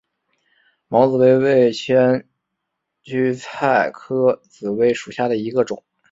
[0.87, 2.27] 毛紫薇为千
[3.03, 5.83] 屈菜科紫薇属下的一个种。